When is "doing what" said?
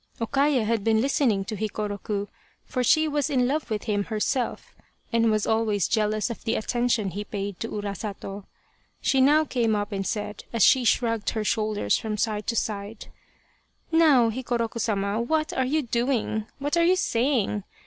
15.83-16.75